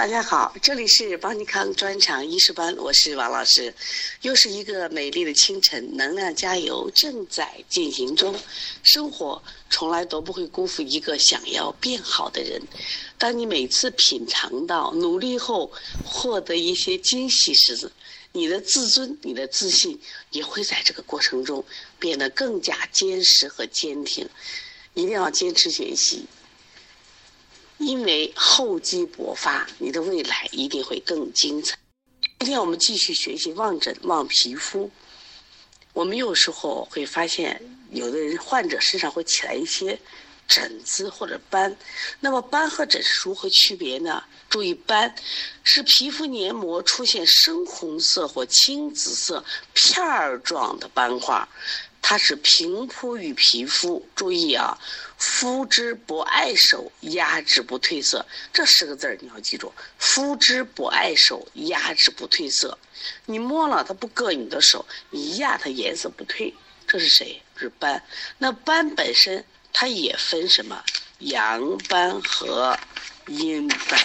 [0.00, 3.74] 大家好，这里是邦尼康专场医师班，我是王老师。
[4.22, 8.34] 又是一个美丽的清晨，能量加油正在进行中。
[8.82, 12.58] 生活从来都不会辜负一个想要变好的人。
[13.18, 15.70] 当你每次品尝到努力后
[16.02, 17.92] 获得一些惊喜时，
[18.32, 21.62] 你的自尊、你的自信也会在这个过程中
[21.98, 24.26] 变得更加坚实和坚挺。
[24.94, 26.24] 一定要坚持学习。
[27.80, 31.78] 因为厚积薄发，你的未来一定会更精彩。
[32.38, 34.90] 今天我们继续学习望诊望皮肤。
[35.94, 37.58] 我们有时候会发现，
[37.90, 39.98] 有的人患者身上会起来一些
[40.46, 41.74] 疹子或者斑。
[42.20, 44.22] 那么斑和疹是如何区别呢？
[44.50, 45.14] 注意，斑
[45.64, 51.48] 是皮肤黏膜出现深红色或青紫色片儿状的斑块。
[52.02, 54.76] 它是平铺于皮肤，注意啊，
[55.16, 58.26] 敷之不碍手，压之不褪色。
[58.52, 62.76] 这十个字儿你要记住，敷之不碍手，压之不褪色。
[63.26, 66.52] 你摸了它不硌你的手，你压它颜色不褪。
[66.86, 67.40] 这是谁？
[67.56, 68.02] 是斑。
[68.38, 70.82] 那斑本身它也分什么？
[71.20, 72.76] 阳斑和
[73.26, 74.00] 阴斑。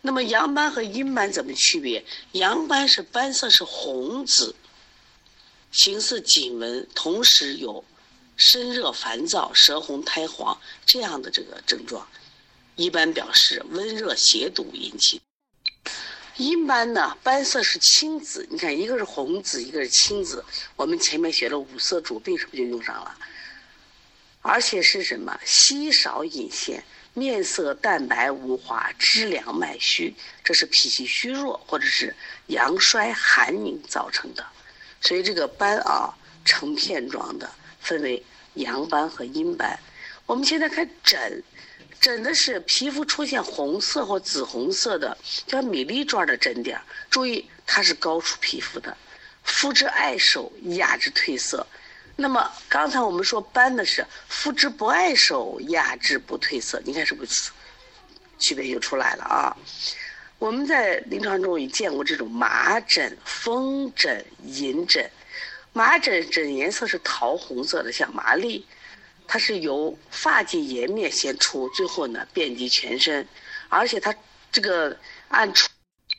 [0.00, 2.04] 那么阳斑和阴斑怎么区别？
[2.32, 4.56] 阳斑是斑色是红紫。
[5.72, 7.82] 形似颈纹，同时有
[8.36, 10.56] 身热烦躁、舌红苔黄
[10.86, 12.06] 这样的这个症状，
[12.76, 15.20] 一般表示温热邪毒引起。
[16.36, 20.44] 阴斑呢，斑色是青紫，你看一个是红紫，一个是青紫。
[20.76, 23.18] 我们前面学了五色主病，是不是就用上了？
[24.40, 25.38] 而且是什么？
[25.44, 26.82] 稀少隐现，
[27.14, 32.14] 面色淡白无华，肢凉脉虚，这是脾气虚弱或者是
[32.48, 34.44] 阳衰寒凝造成的。
[35.02, 36.14] 所以这个斑啊，
[36.44, 37.50] 成片状的，
[37.80, 39.78] 分为阳斑和阴斑。
[40.26, 41.42] 我们现在看疹，
[42.00, 46.80] 疹的是皮肤出现红色或紫红色的，叫米粒状的疹点。
[47.10, 48.96] 注意，它是高出皮肤的，
[49.42, 51.66] 肤质碍手，压之褪色。
[52.14, 56.80] 那么刚才我们说斑的是肤质不碍手，压之不褪色。
[56.84, 57.50] 你看是不是
[58.38, 59.56] 区别就出来了啊？
[60.42, 65.08] 我们在临床中也见过这种麻疹、风疹、银疹。
[65.72, 68.66] 麻疹疹颜色是桃红色的，像麻粒，
[69.28, 73.24] 它是由发际颜面先出，最后呢遍及全身，
[73.68, 74.12] 而且它
[74.50, 74.98] 这个
[75.28, 75.70] 按出，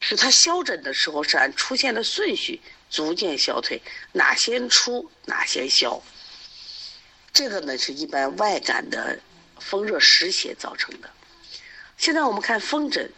[0.00, 3.78] 是它消疹的时候是按出现的顺序逐渐消退，
[4.12, 6.02] 哪先出哪先消。
[7.34, 9.20] 这个呢是一般外感的
[9.60, 11.10] 风热湿邪造成的。
[11.98, 13.12] 现在我们看风疹。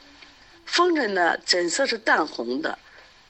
[0.68, 2.78] 风疹呢，疹色是淡红的，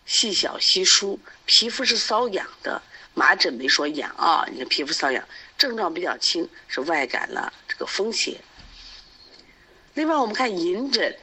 [0.04, 2.82] 细小稀疏，皮肤是瘙痒的。
[3.14, 5.24] 麻疹没说痒啊，你看皮肤瘙痒，
[5.56, 8.38] 症状比较轻，是外感了这个风邪。
[9.94, 11.16] 另外，我们看银疹，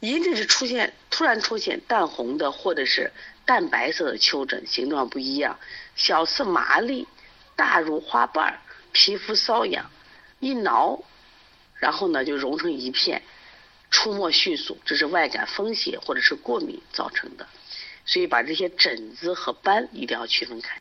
[0.00, 3.10] 银疹是出现突然出现淡红的或者是
[3.44, 5.58] 淡白色的丘疹，形状不一样，
[5.96, 7.06] 小似麻粒，
[7.56, 8.60] 大如花瓣，
[8.92, 9.90] 皮肤瘙痒，
[10.40, 11.02] 一挠，
[11.76, 13.22] 然后呢就融成一片。
[13.92, 17.46] 出没迅速，这是外感风邪或者是过敏造成的，
[18.04, 20.80] 所以把这些疹子和斑一定要区分开。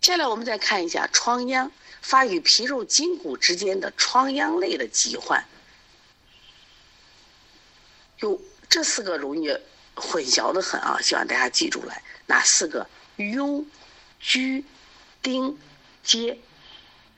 [0.00, 5.44] 接下来我们再看一下疮疡，发与皮肉筋骨之间的疮疡类的疾患，
[8.20, 9.48] 有这四个容易
[9.94, 12.88] 混淆的很啊，希望大家记住来，哪四个？
[13.16, 13.64] 痈、
[14.22, 14.62] 疽、
[15.22, 15.56] 疔、
[16.04, 16.36] 疖，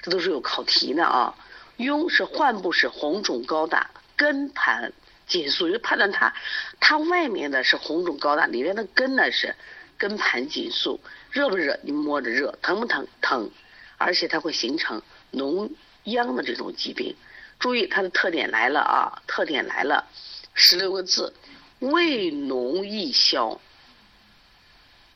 [0.02, 1.34] 这都是有考题的啊。
[1.76, 4.92] 痈是患部是红肿高大，根盘。
[5.28, 6.34] 紧束就判断它，
[6.80, 9.54] 它外面的是红肿高大，里面的根呢是
[9.96, 10.98] 根盘紧束，
[11.30, 11.78] 热不热？
[11.82, 13.06] 你摸着热，疼不疼？
[13.20, 13.50] 疼，
[13.98, 15.02] 而且它会形成
[15.32, 15.70] 脓
[16.04, 17.14] 疡的这种疾病。
[17.58, 20.06] 注意它的特点来了啊，特点来了，
[20.54, 21.34] 十六个字：
[21.80, 23.60] 味浓易消，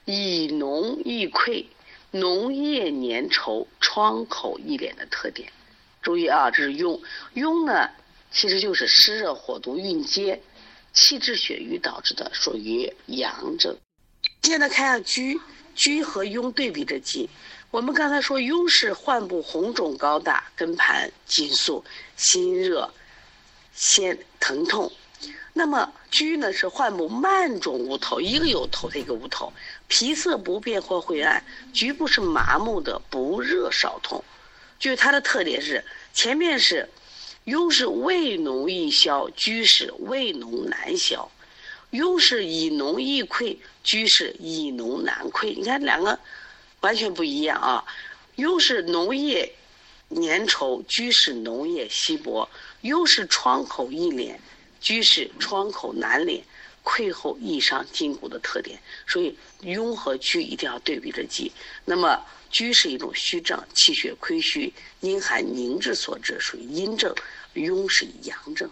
[0.05, 1.67] 以脓易溃，
[2.13, 5.51] 脓液粘稠，疮口易敛的特点。
[6.03, 7.01] 注意啊，这是痈，
[7.35, 7.89] 痈呢？
[8.33, 10.41] 其实就是湿热火毒蕴结、
[10.95, 13.77] 气滞血瘀导致的，属于阳症。
[14.43, 15.39] 现在看下疽，
[15.77, 17.29] 疽和痈对比着记。
[17.71, 21.85] 我们刚才说痈是患部红肿高大，根盘紧缩，
[22.17, 22.91] 心热，
[23.75, 24.91] 先疼痛。
[25.53, 29.53] 那么疽呢是患部慢肿无头，一个有头的一个无头，
[29.89, 34.25] 皮色不变或灰暗，局部是麻木的，不热少痛。
[34.79, 36.89] 就它的特点是前面是。
[37.45, 41.29] 庸是味浓易消，居是味浓难消；
[41.91, 45.55] 庸是以浓易溃，居是以浓难溃。
[45.57, 46.19] 你看两个
[46.81, 47.85] 完全不一样啊！
[48.37, 49.53] 庸是农业
[50.11, 52.49] 粘稠，居是农业稀薄；
[52.83, 54.37] 庸是窗口易敛，
[54.81, 56.41] 居是窗口难敛。
[56.85, 58.81] 溃后易伤筋骨的特点。
[59.07, 61.53] 所以痈和拘一定要对比着记。
[61.85, 62.21] 那么
[62.51, 67.15] 拘是一种虚症，气血亏虚、阴寒凝滞所致，属于阴症；
[67.55, 68.71] 痈是阳症。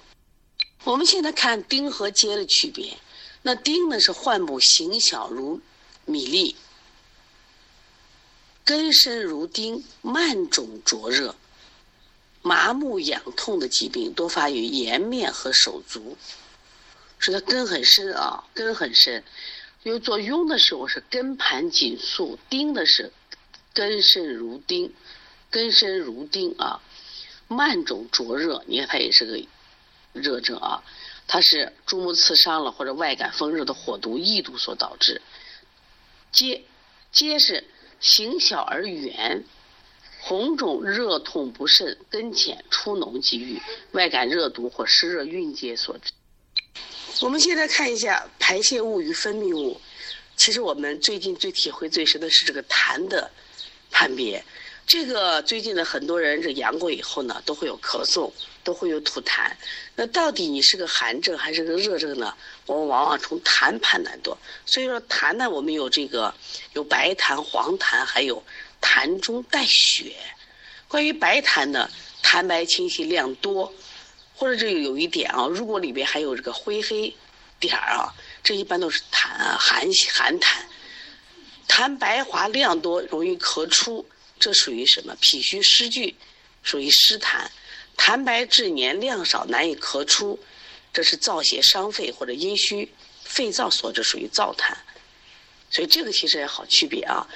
[0.84, 2.96] 我们现在看丁和结的区别。
[3.42, 5.60] 那丁呢是患部形小如
[6.04, 6.54] 米粒，
[8.64, 11.34] 根深如钉，慢肿灼热。
[12.42, 16.16] 麻木痒痛的疾病多发于颜面和手足，
[17.20, 19.22] 是它根很深啊，根很深。
[19.82, 23.12] 因为做痈的时候是根盘紧束，钉的是
[23.72, 24.92] 根深如钉，
[25.50, 26.82] 根深如钉啊，
[27.48, 28.62] 慢肿灼热。
[28.66, 29.40] 你看它也是个
[30.12, 30.82] 热症啊，
[31.26, 35.22] 它是诸目刺伤了或者外感风热的火毒易毒所导致。
[36.32, 36.64] 结
[37.12, 37.64] 结是
[38.00, 39.44] 形小而圆。
[40.22, 43.62] 红肿热痛不甚，根浅出脓即愈，
[43.92, 46.12] 外感热毒或湿热蕴结所致。
[47.20, 49.80] 我们现在看一下排泄物与分泌物。
[50.36, 53.30] 其实我们最近最体会最深的是这个痰的
[53.90, 54.42] 判别。
[54.86, 58.32] 这个最近的很多人这阳过以后呢，都会有咳嗽，
[58.64, 59.50] 都会有吐痰。
[59.94, 62.34] 那到底你是个寒症还是个热症呢？
[62.66, 64.36] 我们往往从痰判断多。
[64.66, 66.34] 所以说痰呢，我们有这个
[66.72, 68.42] 有白痰、黄痰，还有。
[68.82, 70.16] 痰中带血，
[70.88, 71.90] 关于白痰呢，
[72.22, 73.70] 痰白清晰量多，
[74.40, 77.14] 或者这有有一点啊，如果里边还有这个灰黑
[77.58, 78.08] 点儿啊，
[78.42, 80.56] 这一般都是痰啊寒寒痰。
[81.68, 84.08] 痰白滑量多，容易咳出，
[84.38, 85.14] 这属于什么？
[85.20, 86.16] 脾虚湿聚，
[86.62, 87.46] 属于湿痰。
[87.98, 90.40] 痰白质黏量少，难以咳出，
[90.90, 92.90] 这是燥邪伤肺或者阴虚
[93.22, 94.72] 肺燥所致，属于燥痰。
[95.70, 97.28] 所以这个其实也好区别啊。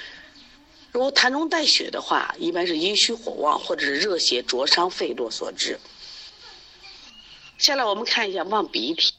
[0.91, 5.79] 如果痰中带血的话，一般是阴虚火旺或者是热邪灼伤肺络所致。
[7.57, 9.13] 下来我们看一下望鼻涕。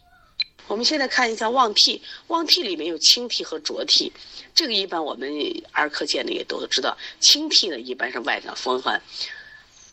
[0.69, 4.13] 我们现在看一下望涕，望涕里面有清涕和浊涕，
[4.55, 5.31] 这个一般我们
[5.73, 6.99] 儿科见的也都知道。
[7.21, 9.01] 清涕呢，一般是外感风寒。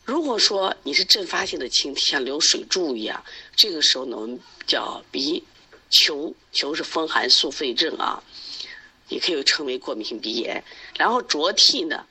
[0.04, 3.24] 如果说你是阵发性的清涕，像流水柱一样，
[3.56, 5.44] 这个时候呢，我们叫鼻
[5.92, 8.24] 球，球是风寒素肺症啊。
[9.10, 10.64] 也可以称为过敏性鼻炎，
[10.98, 12.04] 然后浊涕呢，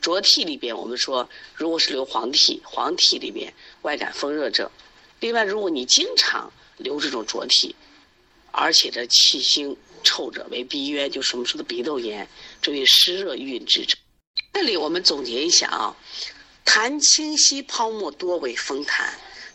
[0.00, 3.52] 浊涕里边我们说，如果是流黄涕，黄涕里边
[3.82, 4.70] 外感风热症。
[5.20, 7.74] 另外，如果你经常流这种浊涕，
[8.50, 12.28] 而且这气腥臭者为鼻渊，就是我们说的鼻窦炎，
[12.60, 13.98] 这为湿热蕴之症。
[14.52, 15.96] 这里我们总结一下啊，
[16.64, 19.08] 痰清晰泡沫多为风痰，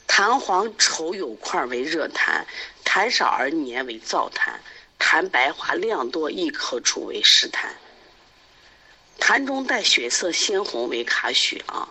[0.08, 2.44] 痰黄稠有块为热痰，
[2.84, 4.54] 痰少而黏为燥痰。
[5.02, 7.70] 痰白滑量多易咳出为湿痰，
[9.18, 11.88] 痰中带血色鲜红为卡血啊。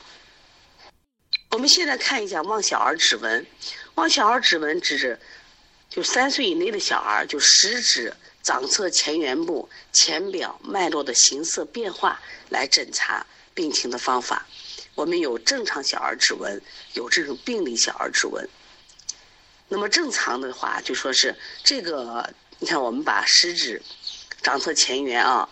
[1.50, 3.46] 我们现在看一下望小儿指纹，
[3.94, 5.18] 望小儿指纹指
[5.88, 14.46] 就三岁以内的小儿，就食指掌侧前缘部浅表脉络的形色变化来诊查病情的方法。
[14.94, 16.60] 我们有正常小儿指纹，
[16.94, 18.48] 有这种病理小儿指纹。
[19.68, 21.34] 那么正常的话，就说是
[21.64, 22.32] 这个。
[22.60, 23.80] 你看，我们把食指
[24.42, 25.48] 掌侧前缘啊，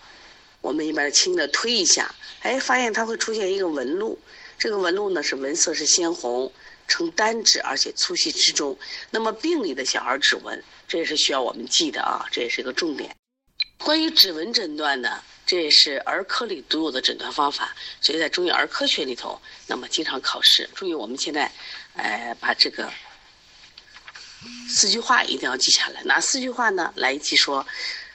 [0.60, 4.18] 我们一般轻的推一下，哎，发现它会出现一个纹路。
[4.58, 6.52] 这个纹路呢是纹色是鲜红，
[6.88, 8.78] 呈单指，而且粗细适中。
[9.10, 13.14] 那么病理的小儿指纹，这也是需要我们记的啊，这也是一个重点。
[13.78, 20.68] 关于指纹诊断呢，这也是儿科里独有的诊断方法，所以在中医儿科学里头，那么经常考试。
[20.74, 21.52] 注意，我们现在，
[21.94, 22.90] 呃，把这个。
[24.68, 26.92] 四句话一定要记下来，哪四句话呢？
[26.94, 27.66] 来一起说：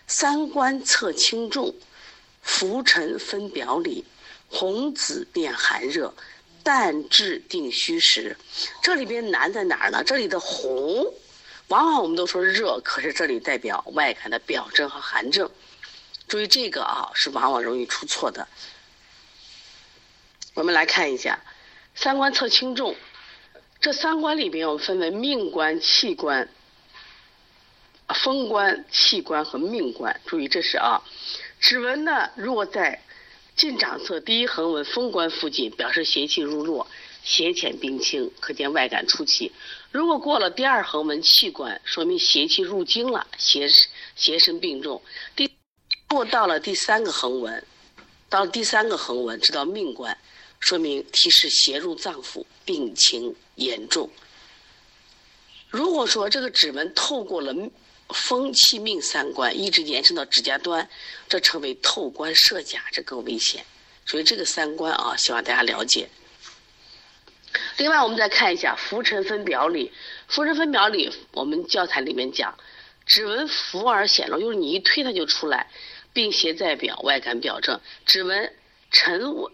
[0.07, 1.75] 三观测轻重，
[2.41, 4.05] 浮沉分表里，
[4.51, 6.13] 红紫辨寒热，
[6.61, 8.35] 淡质定虚实。
[8.83, 10.03] 这里边难在哪儿呢？
[10.03, 11.11] 这里的红，
[11.69, 15.49] 往往我们都说热，可是这里代表外感的表症和寒症。
[16.27, 18.47] 注意这个啊，是往往容易出错的。
[20.53, 21.39] 我们来看一下，
[21.95, 22.95] 三观测轻重。
[23.79, 26.47] 这三关里边，我们分为命关、气关、
[28.13, 30.21] 风关、气关和命关。
[30.25, 31.01] 注意，这是啊，
[31.59, 33.01] 指纹呢，如果在
[33.55, 36.87] 近掌侧第一横纹风关附近，表示邪气入络，
[37.23, 39.51] 邪浅冰清，可见外感出奇；
[39.91, 43.67] 如果过了第二横纹气关，说明邪气入经了，邪
[44.15, 45.01] 邪身病重。
[45.35, 45.51] 第，
[46.07, 47.63] 过到了第三个横纹，
[48.29, 50.17] 到第三个横纹，知道命关。
[50.59, 54.09] 说明提示邪入脏腑，病情严重。
[55.69, 57.53] 如果说这个指纹透过了
[58.13, 60.89] 风气命三关，一直延伸到指甲端，
[61.27, 63.65] 这称为透关涉甲，这更危险。
[64.05, 66.09] 所以这个三关啊，希望大家了解。
[67.77, 69.91] 另外，我们再看一下浮沉分表里，
[70.27, 72.57] 浮沉分表里，我们教材里面讲，
[73.05, 75.67] 指纹浮而显露，就是你一推它就出来。
[76.13, 77.79] 病邪在表，外感表证。
[78.05, 78.53] 指纹
[78.91, 79.51] 沉稳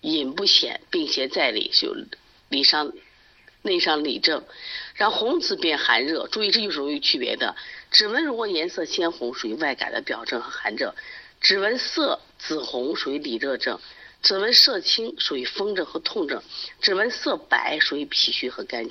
[0.00, 1.94] 隐不显，病邪在里，就
[2.48, 2.92] 里伤
[3.64, 4.44] 内伤里症。
[4.94, 7.56] 然后红紫变寒热，注意这就是容易区别的。
[7.90, 10.92] 指纹如果颜色鲜红，属于外感的表症和寒症；
[11.40, 13.78] 指纹色紫红，属于里热症；
[14.22, 16.40] 指纹色青，属于风症和痛症；
[16.80, 18.88] 指纹色白，属于脾虚和肝。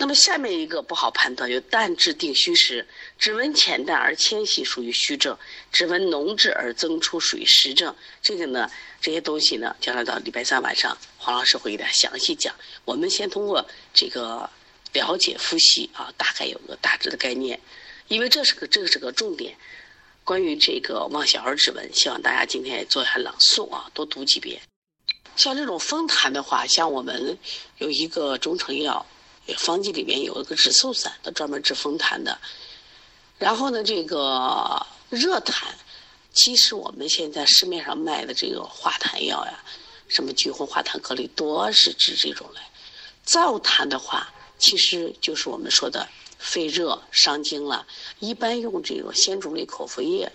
[0.00, 2.86] 那么下面一个不好判断，有淡质定虚实，
[3.18, 5.36] 指纹浅淡而纤细，属于虚症；
[5.72, 7.92] 指纹浓质而增出，属于实症。
[8.22, 12.54] 这个呢，这些东西呢，将来到礼拜三晚上，黄老师会给大家详细讲。
[12.84, 14.48] 我们先通过这个
[14.92, 17.60] 了解复习啊，大概有个大致的概念，
[18.06, 19.56] 因为这是个这是个重点。
[20.22, 24.60] 关于这个望小儿指纹，希望大家今天也做一下朗诵啊，多读几遍。
[25.34, 27.36] 像这种风痰的话，像我们
[27.78, 29.04] 有一个中成药。
[29.56, 32.38] 方剂里面有一个止嗽散，它专门治风痰的。
[33.38, 35.64] 然后呢，这个热痰，
[36.34, 39.62] 其实我们现在市面上卖的这个化痰药呀，
[40.08, 42.60] 什么菊红化痰颗粒，多是治这种的。
[43.26, 47.86] 燥痰的话，其实就是我们说的肺热伤津了，
[48.18, 50.30] 一般用这个鲜竹类口服液，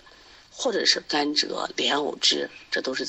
[0.50, 3.04] 或者是甘蔗莲藕汁，这都是。